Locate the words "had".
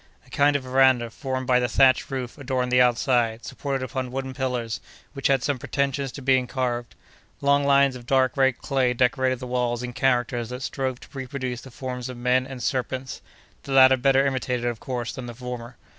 5.27-5.43